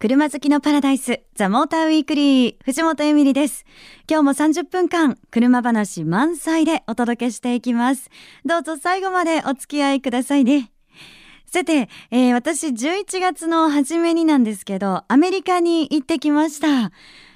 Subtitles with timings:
[0.00, 3.64] 車好きのパラダイスザモーターウィークリー藤本エミリです。
[4.08, 8.08] 今日も30分間車話満載でお届けしていきます。
[8.44, 10.70] どうぞ最後までお付き合いくださいね。
[11.46, 16.92] さて、えー、私11月の初めになんですけどアメリカに行ってきました。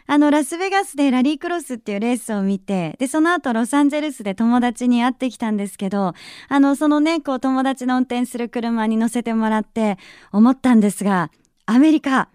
[0.07, 6.15] あのラスベガスでラリークロスっていうレースを見てでその後ロサンゼルスで友達に会ってきたんですけど
[6.49, 9.99] あのそのねこう友達の運転する車に乗せてもらって
[10.31, 11.33] 思ったんですが
[11.67, 12.29] アメリカ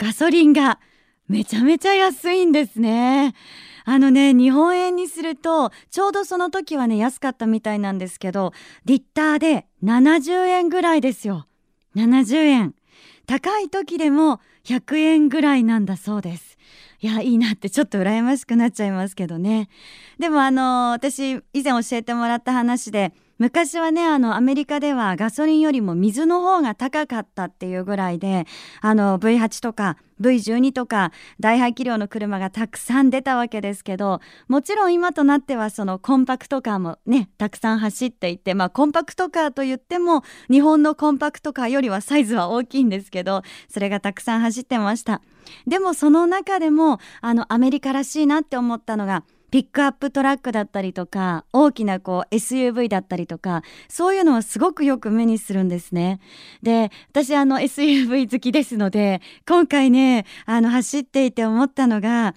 [0.00, 0.80] ガソリンが
[1.28, 3.34] めちゃめちゃ安いんですね。
[3.84, 8.52] あのね日本円にするとちょうどその時はね安かったみたいなんですけど
[8.86, 11.46] リッターで70円ぐらいですよ。
[11.96, 12.74] 70円。
[13.26, 16.56] 高い時でも100円ぐらいなんだそうです。
[17.02, 19.68] いやいいなってちょっと羨ましくなっちゃいますけどね。
[20.18, 28.46] でもあの私以前教えてもらった話で昔はねあのアメリカではガソリンよりも水の方が高かったっていうぐらいで
[28.82, 45.22] あの V8 とか V12 とか大排気量の車がたくさん出たわけですけどもちろん今となってはそのコンパクトカーもねたくさん走っていてまあコンパクトカーといっても日本のコンパクトカーよりはサイズは大きいんですけどそれがたくさん走ってました。
[45.66, 56.20] でもその中でもあのアメリカらしいなって思ったのがピックアップトラックだったりとか大きなこう SUV だったりとかそういうのはすごくよく目にするんですね。
[56.62, 62.34] で私あの SUV 好きですので今回ねあの走っていて思ったのが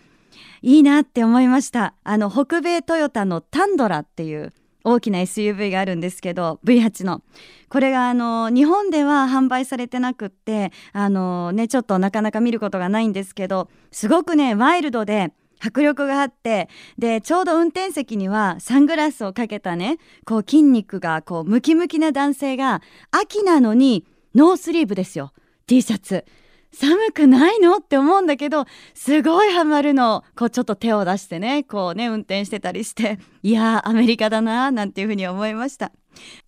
[0.62, 4.54] いいなって思いましたあの北米トヨタのタンドラっていう
[4.84, 7.22] 大きな SUV があるんですけど V8 の
[7.70, 25.32] これがあの日本では販売されてなくってあのねちょっとなかなか見ることがないんですけどすごくねワイルドで迫力があってでちょうど運転席にはサングラスをかけたねこう筋肉がこうムキムキな男性が秋なのにノースリーブですよ。
[25.68, 26.26] T シャツ。
[26.74, 27.78] 寒くないの？
[27.78, 30.24] って思うんだけどすごいハマるの。
[30.36, 33.20] こうちょっと手を出してねこうね運転してたりして。
[33.44, 35.92] いやーアメリカだなーなんていうふうに思いました。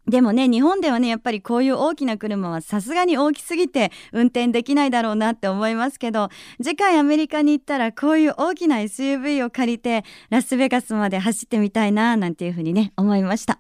[0.08, 6.30] でもね日本ではねやっぱりこういう大きな車はさすがに大きすぎて運転できないだろうなって思いますけど
[6.62, 13.60] 次回アメリカに行ったらこういう大きな SUV を借りてラスベガスまで走ってみたいななんていうふうにね思いました。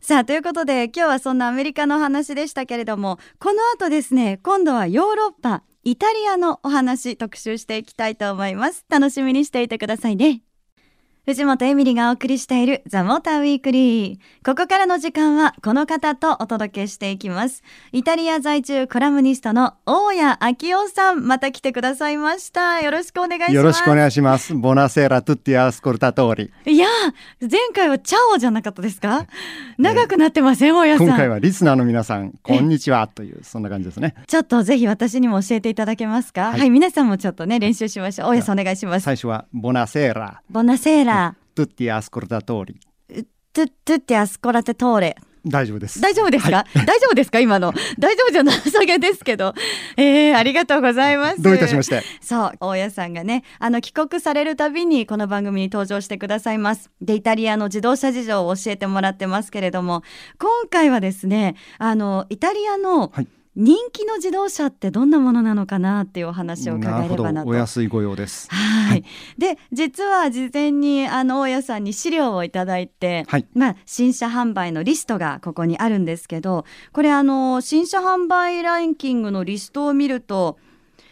[0.00, 8.84] さあということで今日はそんなアメリカの話でしたけれどもこの後ですね今度はヨーロッパイタリアのお話特集していきたいと思います。
[8.90, 10.42] 楽しみにしていてくださいね。
[11.26, 14.18] 藤本エミリがお送りしているザ・モーターウィークリー。
[14.42, 17.62] ここからの時間はこの方とお届けしていきます。
[17.92, 22.80] イタリア在住コラムニストの大谷昭夫さん、また来てくださいました。
[22.80, 23.54] よろしくお願いします。
[23.54, 24.54] よろしくお願いします。
[24.54, 26.52] ボナセラトゥッティアスコルタトーリ。
[26.64, 26.88] いや、
[27.38, 29.26] 前回はチャオじゃなかったですか？
[29.76, 31.06] 長くなってません、大谷さん。
[31.06, 34.14] 今回はリスナーの皆さん、こんにちはという、そんな感じですね。
[34.26, 38.28] ちょっとぜひ私にも教えていただけますか、はい、はい、皆さんもちょっとね、練習しましょう。
[38.28, 39.04] 大谷さんお願いします。
[39.04, 40.40] 最初はボナセラ。
[40.50, 41.09] ボナセラ。
[41.54, 42.76] Tutti ascoltatori.
[43.52, 45.14] tutti ascoltatori.
[45.46, 45.98] 大丈夫です。
[46.02, 47.40] 大丈夫ですか、はい、大丈夫ですか？
[47.40, 47.72] 今の。
[47.98, 49.54] 大丈夫じゃなさげですけど。
[49.96, 51.40] えー、ありがとうございます。
[51.40, 52.02] どういたしまして。
[52.20, 56.90] そう、大家さんがね、あの、帰国されるたびにこの番組に登場してくださいます。
[57.00, 60.02] で、イタリアの自動車事情を教えてもらってますけれども、
[60.38, 67.48] 今回はですね、あの、イタリアの、はい人気の自動車ってどんなものなのかなっていうお話を伺えればなと。
[67.48, 68.48] お安いご用です。
[68.48, 69.04] はい。
[69.38, 80.58] で、実は事前にあの大家さんに資料をいただいて、はい、まあ新車販売のリストがここにあるんですけど、これあの新車販売ランキングのリストを見ると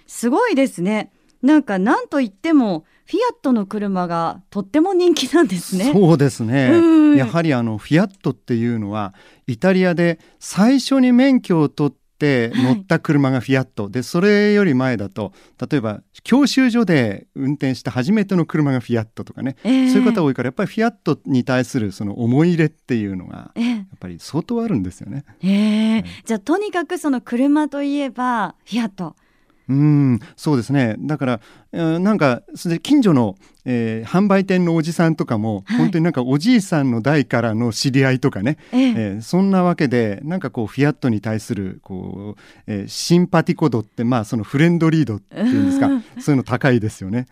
[0.07, 1.11] すごいですね。
[1.43, 5.93] なんか何と言ってもフィアットの車がとっても人気なんですね。
[5.93, 7.17] そうですね。
[7.17, 9.13] やはりあのフィアットっていうのは
[9.47, 15.33] イタリアで最初に免許を取っって乗った車がフィアット、はい、でそれより前だと
[15.71, 25.25] 例えば教習所で運転した初めての車がフィアットとかね、えー、そういう方多いからやっぱりフィアットに対するその思い入れっていうのがやっぱり相当あるんですよね。
[25.43, 29.15] えー、はい、じゃあとにかくその車といえばフィアット。
[29.69, 30.97] うんそうですね。
[30.99, 31.41] だか
[31.73, 32.43] らなんか
[32.83, 33.37] 近所の、
[33.67, 38.95] えー、販売店のおじさんとかも、はい、本当になんかおじいさんの代からの知り合いとかね、ええ。
[39.19, 45.89] ー、そんなわけでなんかこうフィアットに対するこう、えー、シンパティコ度ってまあそのフレンドリードっていうんですか。
[46.21, 47.27] そういうの高いですよね。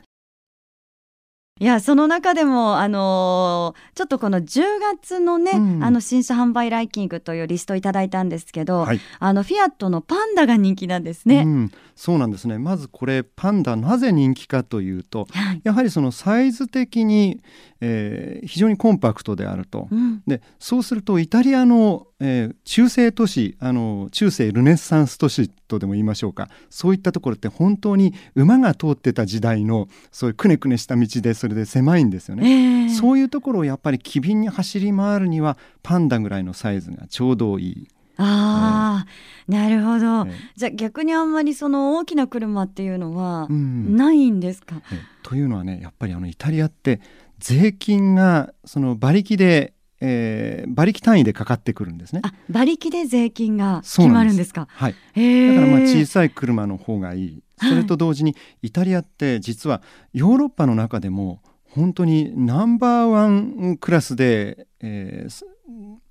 [1.59, 4.63] いやその中でも、あのー、ちょっとこの10
[4.95, 17.41] 月のね、うん、あの新車販売ランキングというリストいただいたんですけど、はい、あのフィアットのパンダが人気なんですね、うん、そうなんですねまずこれパンダなぜ人気かというと、はいやはりそのサイズ的に、
[17.81, 19.89] えー非常にコンパクトであると。
[19.91, 32.47] うんでそうするとイタリアの、えー中世都市あの中世ルネッサンス都市とでも言いましょうかそういったところって本当に馬が通ってた時代のそういうくねくねした道でそれで狭いんですよね。
[32.49, 37.89] ええそういうところをやっぱり機敏に走り回るにはパンダぐらいのサイズがちょうどいい。
[38.19, 39.07] ああ、
[39.47, 40.31] なるほど。
[40.31, 44.81] えじゃあ逆にあんまりその大きな車っていうのはうんないんですか？
[44.93, 47.01] えというのはねやっぱりあのイタリアって
[47.39, 52.21] 税金がその馬力で、えー馬力単位でかかってくるんですね。
[52.25, 54.67] あ、馬力で税金が決まるんですか？
[54.71, 54.93] はい。
[54.93, 57.43] だからまあ小さい車の方がいい。
[57.59, 59.81] それと同時にイタリアって実は
[60.13, 61.41] ヨーロッパの中でも
[61.77, 65.45] 本当にナンバーワンクラスで、えーす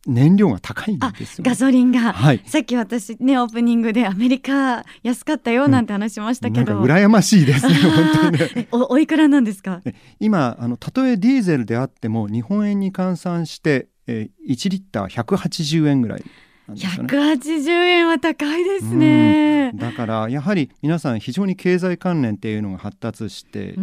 [0.07, 2.13] 燃料が高いんですよ、ガソリンが。
[2.13, 2.41] はい。
[2.45, 6.83] さっき私ねオープニングでアメリカ安かったよなんて話しましたけなんかど。
[6.83, 8.49] 羨ましいですね本当にね。
[8.55, 9.81] えおおいくらなんですか？
[10.19, 16.25] 今あのたとえディーゼルであっても日本円に換算して、えー、1リッター180円ぐらいね。
[16.69, 19.71] 180円は高いですね。
[19.75, 23.79] だからやはり皆さん非常に経済関連っていうのが発達していて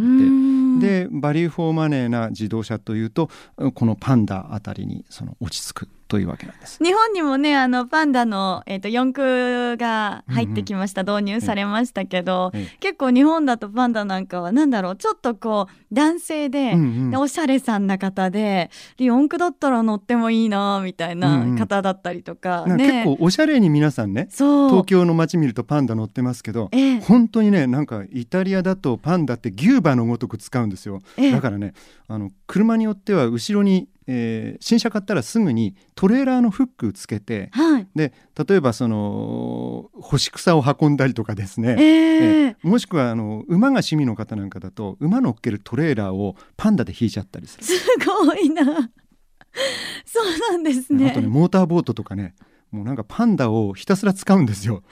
[0.80, 3.30] でバリューフォーマネーな自動車というと
[3.74, 5.88] このパンダあたりにその落ち着く。
[6.12, 6.78] というわけなんです。
[6.84, 12.76] 日本にもねあのパンダの、えー、と四駆が入ってきました、導入されましたけど、ええ。
[12.80, 14.96] 結構日本だとパンダなんかはなんだろう。
[14.96, 17.10] ちょっとこう男性で,、うんうん。
[17.12, 21.56] でおしゃれさんな方でで四駆だったら乗ってもいいなみたいうんうなん。
[21.56, 23.04] 方だったりとか、なんかね。
[23.04, 27.00] 結構おしゃれに皆さんね東京の街見るとパンダ乗ってますけどええ。
[27.00, 31.00] 本当にねなんかイタリアだとパンダって牛馬のごとく使うんですよ。
[31.16, 31.32] ええ。
[31.32, 31.72] だからね
[32.06, 37.88] あの車によっては後ろに、えー新車買ったらすぐにトレーラーのフックつけてはい。
[37.94, 38.12] で
[38.48, 47.74] 例えばその干し草を運んだりとかですね、えええもしくはあの馬が趣味の方なんかだと馬乗っけるトレーラーをパンダで引いちゃったりする、す
[48.06, 48.64] ごいな。
[48.64, 51.10] そうなんですね。
[51.10, 52.34] あとねモーターボートとかね
[52.72, 54.82] もうなんかパンダをひたすら使うんですよ。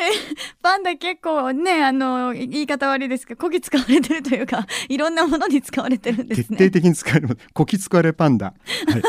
[0.62, 6.56] パンダ結構ねあの言い方悪いですけどこき使われてるというか いろんなものに使われてるんですね。
[6.56, 8.46] 徹底的に使えるこき使われパンダ。
[8.46, 8.52] は
[8.98, 9.02] い、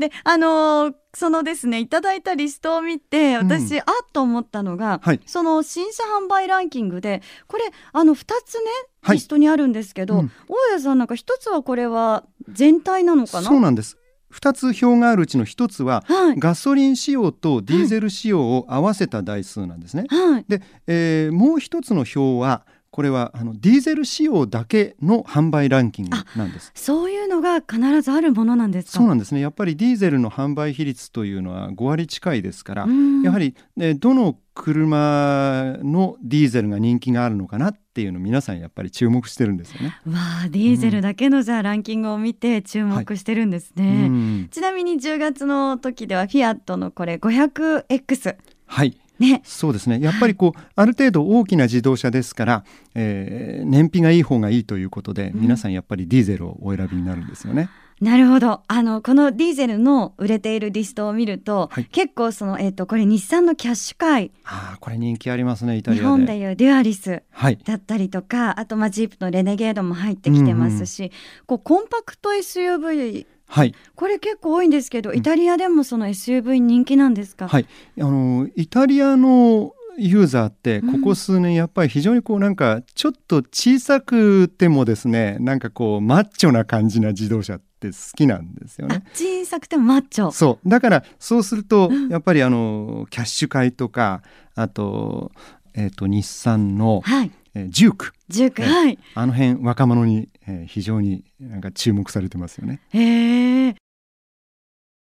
[0.00, 8.64] であのーそのですねいただいたリストを見て私、あっと思ったのが、はいその新車販売ランキングでこれあの2つね
[9.00, 13.48] はいリストにあるんですけど、うん大家さんなんか1つはこれは全体なのかな？
[13.48, 13.98] そうなんです。
[14.36, 16.38] 二つ表があるうちの一つははい。
[16.38, 20.04] ガソリン使用とディーゼル使用を合わせた台数なんですね。
[20.10, 20.44] はい。
[20.46, 26.72] で、えーもう一つの表はこれはあのディーゼル使用だけの販売ランキングなんです。
[26.74, 28.98] そういうのが必ずあるものなんですか？
[29.00, 29.42] そうなんですね。
[29.42, 39.98] やっぱりディーゼルの販売比率というのは5割近いですから、うんやはり、ね、どの車のディーゼルが人気があるのかなっていうのを皆さんやっぱり注目してるんですよね。
[40.06, 40.14] わ
[40.46, 44.06] あディーゼルだけのじゃあランキングを見て注目してるんですね。
[44.08, 48.96] うんちなみに10月の時ではフィアットのこれ 500X はい。
[49.18, 49.42] ね。
[49.44, 50.00] そうですね。
[50.00, 52.64] やっぱりこうある程度大きな自動車ですから、
[52.94, 55.40] えー燃費がいい方がいいということで、うん。
[55.40, 57.68] 皆さんやっぱりディーゼルをお選びになるんですよね。
[58.00, 58.62] なるほど。
[58.68, 61.84] あのこのディーゼルの売れているリストを見ると、はい。
[61.86, 66.08] 結構そのえっ、とこれ日産のキャッシュカイああこれ人気ありますねイタリ日アで。
[66.10, 67.58] 本でいうデュアリスはい。
[67.64, 71.10] だったりとかあとまあジープのレネゲードも入ってきてますし、
[71.46, 73.74] こうコンパクト SUV はい。
[73.94, 77.66] これ結構多いんですけどイタリアでもその SUV 人気なんですか、はい。
[77.98, 81.00] あのイタリアのユーザーってうん。
[81.00, 89.04] ここ数年やっぱり非常にこうなんかちょっと小さくてもですねなんかこうマッチョな感じな自動車って好きなんですよあね。
[89.14, 90.30] 小さくてもマッチョ。
[90.32, 90.68] そう。
[90.68, 92.08] だからそうするとうん。
[92.08, 94.22] やっぱりあのキャッシュカイとか
[94.54, 95.30] あと,、
[95.74, 97.26] えー、と日産の、はい。
[97.26, 97.32] えー
[97.70, 98.12] ジューク。
[98.28, 98.98] ジュークええはい。
[99.14, 102.80] あの辺若者に、えー非常になんか注目されてますよね。
[102.90, 103.76] へえ。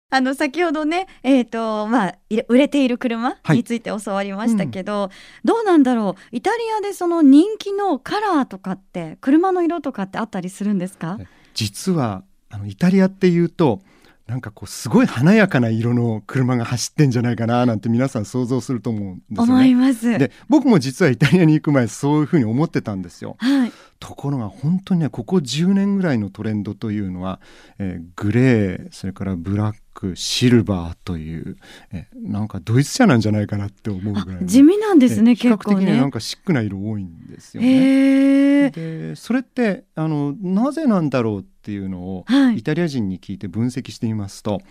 [0.09, 3.57] あの先ほどね、えーとまあ、い売れている車はい。
[3.57, 5.09] について教わりましたけど、
[5.43, 6.35] どうなんだろう？
[6.35, 11.17] イタリアでその人気のカラーとかって車の色とかってあったりするんですか？
[11.55, 13.81] 実はあのイタリアっていうと
[14.27, 19.75] なんかこうすごい華やかな色の車が走ってんじゃないかななんて皆さん想像すると思うんですよ思いね。
[19.75, 20.18] ます。
[20.18, 23.36] で僕も実はイタリアに行く前そういうふうに思ってたんですよ。
[23.39, 27.42] はい、ところが本当にねここ10年ぐらいのトレンドというのは、
[27.80, 31.57] えーグレーそれからブラックシルバーという、
[31.91, 35.85] えーなんかドイツ車なんじゃないかなって思うぐあらいの地味なんですね、結構ね。
[35.85, 38.71] 的になんかシックな色多いんですよね。
[38.71, 44.62] でそれってあのなぜなんだろうっていうのを、はいイタリア人に聞いて分析してみますと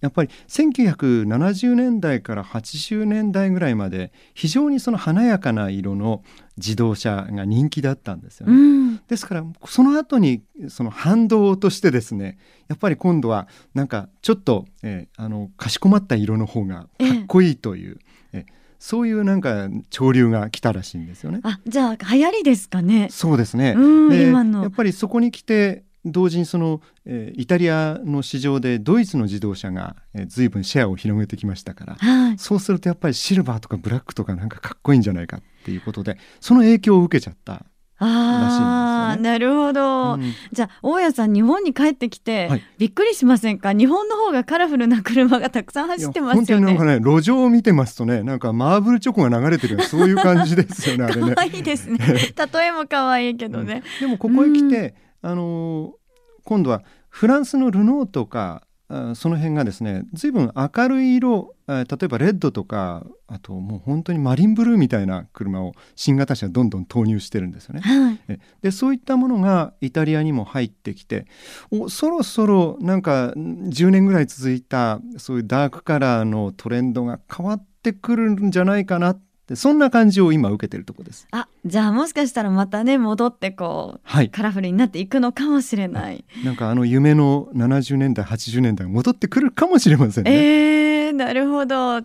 [0.00, 6.22] やっぱり1970年代から80年代ぐらいまで非常にその華やかな色の
[6.56, 8.52] 自動車が人気だったんですよね。
[8.52, 16.88] うんですからその後にその反動としてですねやっぱり今度はなんかちょっと、えーあのかしこまった色の方がか
[17.22, 17.98] っこいいという、
[18.32, 18.46] え
[18.78, 21.40] そういうなんか潮流が来たらしいんですよね。
[21.44, 37.64] あじゃあ流行りですかねそうですね、うんで今のやっぱりそこに来て同時にその、えーイタリアの市場でドイツの自動車が、えー、随分シェアを広げてきましたからはいそうするとやっぱりシルバーとかブラックとかなんかかっこいいんじゃないかっていうことでその影響を受けちゃった。
[38.04, 40.32] ああ、らしいんですよなるほど、うん。
[40.52, 42.62] じゃあ大家さん日本に帰ってきて、はい。
[42.78, 43.72] びっくりしませんか？
[43.72, 51.34] 日本の方がカラフルな車がたくさん走ってますよいや本当になんねかね路上を見てますとねなんかマーブルチョコが流れてる そういう感じですよねあれね。
[51.34, 51.42] 可。
[51.42, 51.98] 愛いですね。
[51.98, 56.02] 例えも可愛いけどね、でもここへ来て、あのー
[56.44, 58.71] 今度はフランスのルノーとかあ
[59.14, 67.80] その辺がですね随分明るい色あ例えばレッドとかあともう本当にマリンブルーみたいな車を新型車どんどん投入してるんですよね。
[67.80, 71.26] はいえでそういったものがイタリアにも入ってきて
[71.70, 81.26] おそろそろなんかん10年ぐらい続いたそういうダークカラーのトレンドが変わってくるんじゃないかなってそんな感じを今受けてるところです。
[81.32, 84.30] あじゃあもしかしたらまたね戻ってこうはい。
[84.30, 91.06] カラフルになっていくのかもしれない、なんかあの夢の70年代80年代が戻ってくるかもしれませんね。
[91.06, 92.00] えー、なるほど。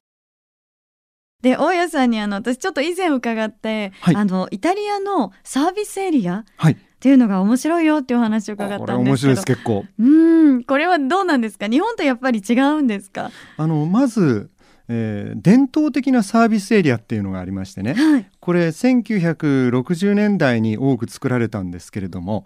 [1.42, 4.16] で大家さんにあの私ちょっと以前伺って、はい。
[4.16, 9.00] あのイタリアのサービスエリアっはい、ていうのが面白いよっていうお話を伺ったんですけど。
[9.04, 9.86] 面白いです結構。
[10.00, 10.04] う
[10.54, 11.68] んこれはどうなんですか？
[11.68, 13.30] 日本とやっぱり違うんですか？
[13.58, 14.50] あのまず、
[14.90, 17.94] えー伝統的なサービスエリアっていうのがありましてね。
[17.94, 18.30] はい。
[18.40, 22.46] これ1960年代に多く作られたんですけれども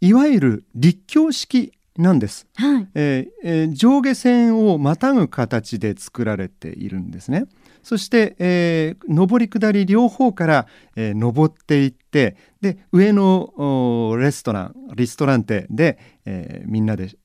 [0.00, 2.88] いわゆる立教式なんです、はい。
[2.94, 7.44] えーえー上下線をまたぐ形で作られているんですね。
[7.82, 17.21] そして、えー上り下り両方から、えー上っていってで上のおレストランリストランテで、えーみんなで車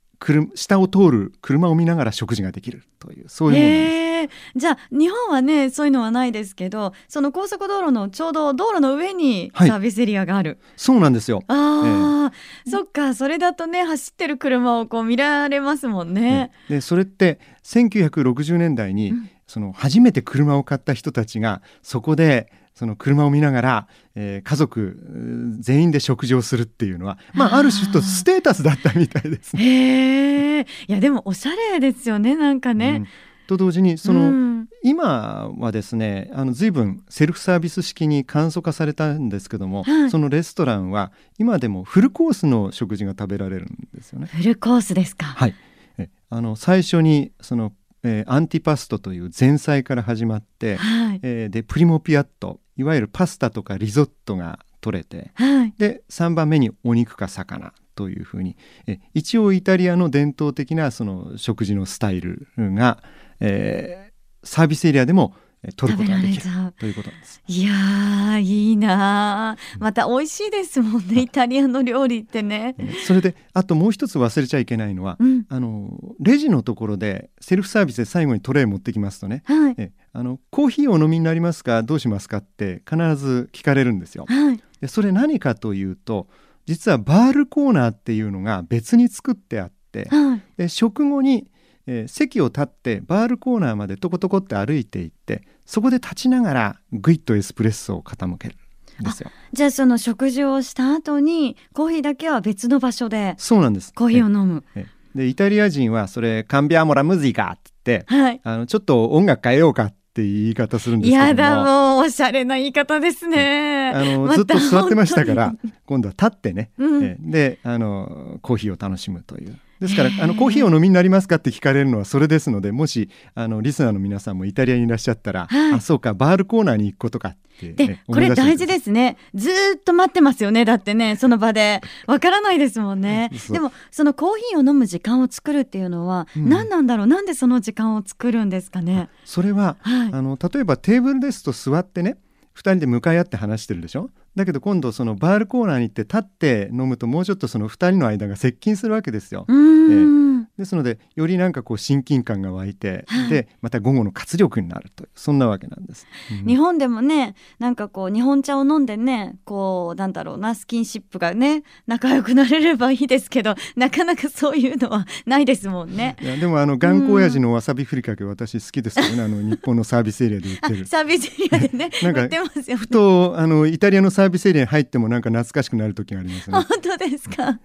[0.56, 4.58] 下を通る車を見ながら食事ができるというそういうものなんです。
[4.60, 9.70] じゃあ日本はねそういうのはないですけどその高速道路のちょうど道路の上にサはい。
[9.72, 11.44] ービスエリアがある、そうなんですよ。
[11.48, 16.52] あー、そっかそれだとね走ってる車をこう見られますもんね。
[16.68, 19.30] でそれって1960年代に、うん。
[19.48, 29.64] その初めて車を買った人たちがそこでその車を見ながら、えー家族全員で食事をするっていうのは、まあ、ある種とステータスだったみたいですね。
[29.64, 33.08] へえいやでもおしゃれですよねなんかうんね。
[33.48, 34.48] と同時にその、うん
[34.84, 44.28] 今はですねあの随分セルフサービス式に簡素化されたんですけども、はいそのレストランは今でもフルコースの食事が食べられるんですよね。
[44.28, 45.26] フルコースですか。
[45.26, 45.56] はい、
[45.98, 55.74] えあの最初にその、えーアンティパストという前菜から始まって、はいえーでプリモピアットいわゆるパスタとかリゾットが取れてはい。
[55.78, 58.56] で3番目にお肉か魚というふうに
[58.86, 63.02] え一応イタリアの伝統的なその食事のスタイルが、
[63.40, 64.08] えー
[64.44, 66.44] サービスエリアでもえ取ることができる。
[66.80, 67.42] ということなんです。
[67.48, 69.78] いやーいいなー。
[69.80, 72.76] また美味しいですもんねイタリアの料理ってね。
[72.78, 75.46] えそれであともう一つ忘れちゃいけないのは、うん。
[75.50, 79.44] あのレジのところでセルフサービスで最後にトレイ持ってきますとね。
[79.46, 79.76] はい。
[79.78, 84.26] えあのコーヒーをお飲みになりますかどうしますかって必ず聞かれるんですよ。
[84.28, 84.60] はい。
[84.82, 86.28] でそれ何かというと
[86.66, 90.42] 実はバールコーナーっていうのが別に作ってあってはい。
[90.58, 91.48] で食後に、
[91.88, 98.56] えー席を立ってバールコーナーまでトコトコって歩いていってそこで立ちながらグイッとエスプレッソを傾ける
[99.02, 99.32] んですよ。
[99.54, 103.94] じゃあその食事をした後にコーヒーだけは別の場所でそうなんです。
[103.94, 104.64] コーヒーを飲む。
[104.76, 108.42] ええでイタリア人はそれカンビアモラムジカって言ってはい。
[108.44, 113.92] あのちょっと音楽変えようかって言い方するんですけどもやだもうおしゃれな言い方ですね。
[113.96, 129.18] あの、まずっと座ってましたから本今度は立ってね、うんえであのコーヒーを楽しむというですからあのコーヒーをお飲みになりますかって聞かれるのはそれですのでもしあのリスナーの皆さんもイタリアにいらっしゃったら、はいあそうかバールコーナーに行くことかって、当にでこれ大事すですね。
[129.36, 130.66] ずーっと待ってますよね。
[130.66, 133.30] だってねその場で わからないですもんね。
[133.52, 137.08] でもそのコーヒーを飲む時間を作るっていうのはうん何なんだろう？
[137.08, 139.10] なんでその時間を作るんですかね？
[139.26, 140.10] それははい。
[140.14, 142.18] あの例えばテーブルですと座ってね
[142.56, 144.10] 2人で向かい合って話してるでしょ？
[144.38, 149.46] だけど今度そのバールコーナーに行って立って飲むともうちょっとその2人の間が接近するわけですよ。
[149.48, 150.47] うーん。
[150.58, 156.08] ですのでよりなんかこう親近感が湧いて、はいでまた午後の活力になるというそんなわけなんです。
[156.32, 166.16] うん日本でもねなんかこう日本茶を飲んでねこうなんだろうなスキンシップがね仲良くなれればいいですけどなかなかそういうのはないですもんね。
[166.22, 170.86] いやでもあの頑固親父のわさびふりかけ私好きですけどね、あの日本のサービスエリアで売っあてる。
[170.88, 172.88] サービスエリアでね なんか売ってますよねふ。
[172.88, 176.66] とあのイタリアのサービスエリアに入ってもなんか懐かしくなる時がありますね本。
[176.82, 177.60] 当ですか？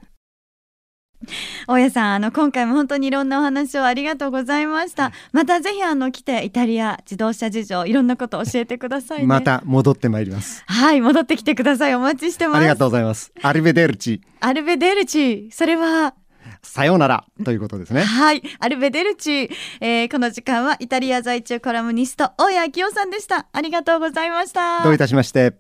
[1.66, 5.12] 大家さんあの今回も本当にいろんなお話をありがとうございました。
[5.32, 9.26] またぜひあの来てイタリア自動車事情いろんなこと教えてくださいね。
[9.26, 10.62] また戻ってまいります。
[10.66, 12.56] はい戻ってきてくださいお待ちしてます。
[12.58, 13.32] ありがとうございます。
[13.42, 16.14] アルベデルチ、アルベデルチそれは
[16.62, 18.02] さようならということですね。
[18.02, 19.50] はい、アルベデルチ、
[19.80, 23.46] えーこの時間はイタリア在中コラムニスト大谷明夫さんでした。
[23.52, 24.82] ありがとうございました。
[24.82, 25.54] どういたしまして。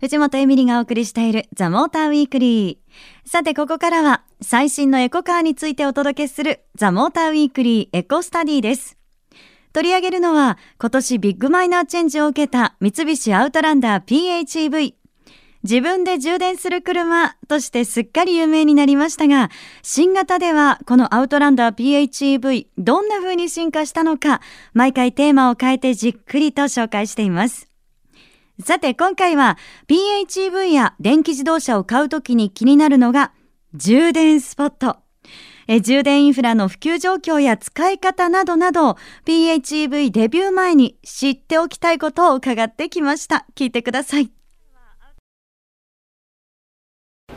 [0.00, 2.87] 藤本エミリがお送りしているザ・モーターウィークリー。
[3.24, 8.96] さて、ここからは最新のエコカーについてお届けするザ・モーターウィークリーエコスタディです。
[9.72, 14.94] 取り上げるのは今年ビッグマイナーチェンジを受けた三菱アウトランダー PHEV。
[15.64, 19.50] 自分で充電する車としてすっかり有名になりましたが、
[19.82, 24.40] 新型ではこのアウトランダー PHEV どんな風に進化したのか、
[24.72, 27.68] 毎回テーマを変えてじっくりと紹介しています。
[28.60, 33.32] さて今回は PHEV や電気自動車を買うときに気になるのが
[33.74, 34.96] 充電スポット。
[35.68, 38.96] え充電インフラの普及状況や使い方などなど
[39.26, 43.46] PHEV デビュー前に知っておきたいことを伺ってきました。
[43.54, 44.37] 聞いてください。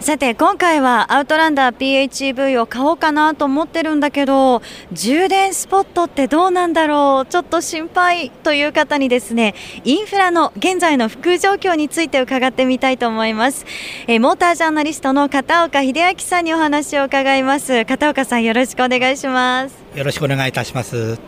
[0.01, 7.25] さて今回はアウトランダー PHEV を買おうかなと思ってるんだけど充電スポットってどうなんだろう？
[7.27, 9.53] ちょっと心配という方にですね
[9.83, 13.63] インフラの現在の普及状況について伺ってみたいと思います。
[14.07, 17.85] えーモータージャーナリストの片岡秀明さんにお話を伺います。
[17.85, 19.75] 片岡さんよろしくお願いします。
[19.95, 21.19] よろしくお願いいたします。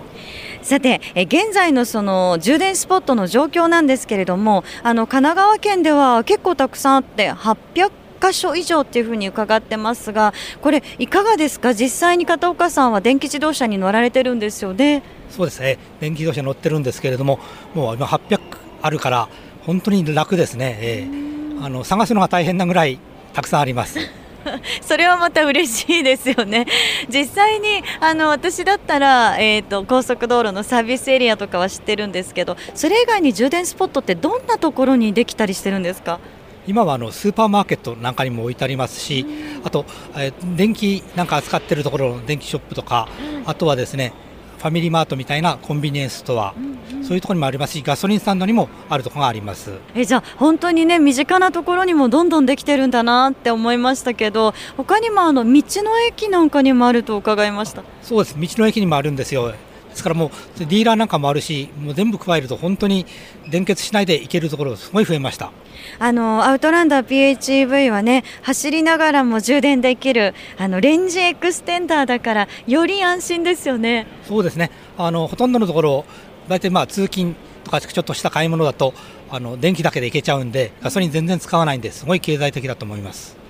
[0.63, 7.91] さてえ現在のその充電スポットの状況なんですけれどもあの神奈川県では結構たくさんあって800
[8.23, 11.73] 箇所以上っていうふうに伺ってますがこれいかがですか？
[11.73, 15.77] 実際に片岡さんは電気自動車に乗られてるんですよねそうですね。
[15.99, 17.39] 電気自動車乗ってるんですけれども、
[17.73, 18.39] もう今800
[18.83, 19.27] あるから
[19.65, 20.77] 本当に楽ですね。
[20.81, 22.99] えーあの探すのが大変なぐらい
[23.33, 23.97] たくさんあります。
[24.81, 26.65] それはまた嬉しいですよね
[27.07, 36.19] 実際にあの私だったら、えー、と高速道路のサービスエリアとかは知ってるんですけどそれ以外に充電スポットってどんなところにできたりしてるんですか？
[36.67, 39.25] 今はあのスーパーマーケットなんかにも置いてありますし、
[39.63, 43.07] あと、えー電気なんか扱ってるところの電気ショップとか、
[43.45, 44.13] あとはですね、
[44.59, 46.53] ファミリーマートみたいなコンビニエンスストア、
[47.01, 49.71] そういうところにもありますし、ガソリンスタンドにもあるところがあります。
[49.93, 59.53] えじゃあ本当にね身近なところにもどんどんできてるんだなって思いましたけど他にもあの道の駅なんかにもあると伺いましたそうです、道の駅にもあるんですよ。
[59.93, 60.29] ですからもう
[60.59, 63.05] ディーラーなんかもあるし、もう全部加えると本当に
[63.49, 65.51] 連結しないで行けるところすごい増えました。
[65.99, 74.71] あのアウトランダー PHEV はね走りながらも充電できるあのレンジエクステンダーだからより安心ですよねそうですね。
[74.97, 76.05] あのほとんどのところ
[76.47, 78.93] 大体まあ通勤とかちょっとした買い物だと
[79.29, 83.42] あの電気だけで行けちゃうんで、ガソリン全然使わないんですごい経済的だと思います。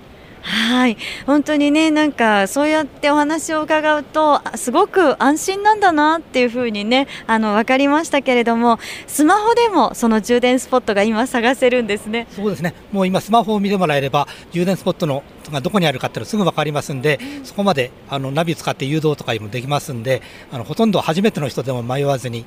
[0.44, 8.78] はい本当にねなんかそうやってお話を伺うとあすごく安心なんだなっていう風にねあの分かりましたけれども
[9.08, 12.74] スマホでもその充電スポットが今探せるんですねそうですね。
[12.92, 22.46] もう今スマホを見てもらえれば充電スポットのがどこにあるかっていうのすぐ分かりますんで、そこまであのナビ使って誘導とかもできますんで、あのほとんど初めての人でも迷わずに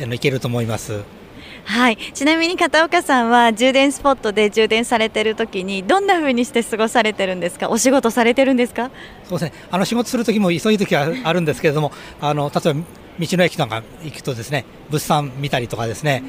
[0.00, 1.02] あの行けると思います。
[1.70, 7.68] はいちなみに片岡さんは充電スポットで充電されてる時にどんな風にして過ごされてるんですか？
[7.68, 8.90] お仕事されてるんですか？
[9.24, 9.58] そうですね。
[9.70, 12.80] あの仕事する時も急い時はあるんですけれども、あの例えば
[13.20, 16.22] 道の駅とか行くとですね、物産見たりとかですね。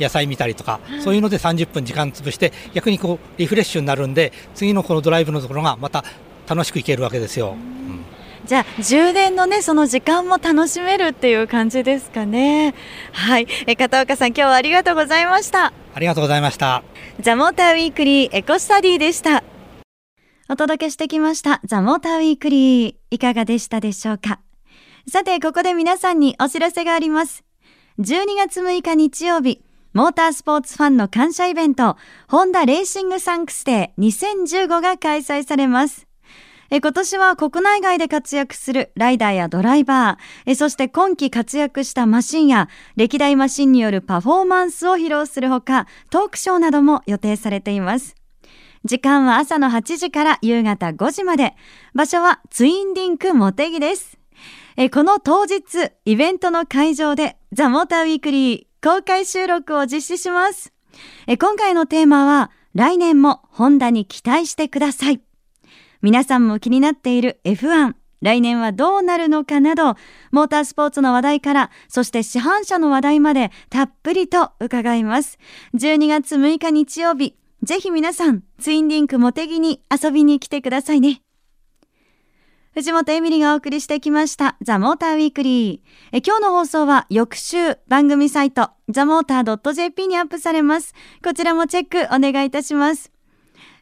[0.00, 6.02] 野菜見たりとか、そういうので30分時間潰して逆にこうリフレッシュになるんで次のこのドライブのところがまた
[6.48, 7.50] 楽しく行けるわけですよ。
[7.50, 8.04] うん
[8.48, 12.74] じゃあ充電のねその時間も楽しめるっていう感じですかね
[13.12, 16.84] はいえ片岡さん今日はありがとうございましたありがとうございました。
[17.20, 19.42] ザ・モーターウィークリーエコスタディでした。
[20.48, 22.94] お届けしてきましたザ・モーターウィークリー。
[23.10, 24.38] いかがでしたでしょうか
[25.08, 27.42] さて、ここで皆さんにお知らせがあります。
[27.98, 29.60] 12月6日日曜日、
[29.92, 31.96] モータースポーツファンの感謝イベント、
[32.28, 34.02] Honda Racing Thanks Day
[34.46, 36.07] 2015が開催されます。
[36.70, 48.16] え今年は国内外で活躍するライダーやドライバー、えそして今季活躍したマシンや歴代マシンによるパフォーマンスを披露するほか、トークショーなども予定されています。
[48.84, 51.54] 時間は朝の8時から夕方5時まで。
[51.94, 54.18] 場所はツインリンクモテギです。
[54.76, 60.72] えこの当日、イベントの会場で The Motor Weekly 公開収録を実施します。
[61.26, 65.20] え今回のテーマは、来年もホンダに期待してください。
[66.02, 69.94] 皆さんも気になっている F1、来年はどうなるのかなど、
[70.32, 75.38] モータースポーツの話題から、そして市販車の話題までたっぷりと伺います。
[75.74, 81.22] 12月6日日曜日、ぜひ皆さん、ツインリンクモテギに遊びに来てくださいね。
[82.74, 85.88] 藤本エミリがお送りしてきました、ザ・モーターウィークリー。
[86.12, 90.94] え今日の放送は翌週、番組サイト、ザ・モーター .jp にアップされます。
[91.24, 93.17] こちらもチェックお願いいたします。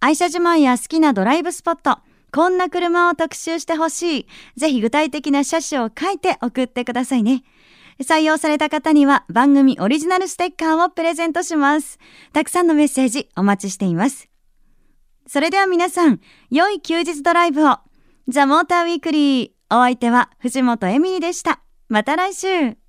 [0.00, 1.98] 愛車自慢や好きなドライブスポット、
[2.32, 4.26] こんな車を特集してほしい。
[4.56, 7.44] ぜひ具体的な車種を書いて送ってくださいね。
[8.00, 11.98] 採用された方には番組オリジナルステッカーをプレゼントします。
[12.32, 14.30] たくさんのメッセージお待ちしています。
[15.26, 17.78] それでは皆さん、良い休日ドライブを。
[18.28, 19.50] ザ・モーターウィークリー。
[19.70, 21.60] お相手は藤本エミリでした。
[21.88, 22.81] また来週。